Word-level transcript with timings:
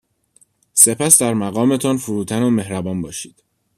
سپس 0.73 1.21
در 1.21 1.33
مقامتان 1.33 1.97
فروتن 1.97 2.43
و 2.43 2.49
مهربان 2.49 3.01
باشید. 3.01 3.43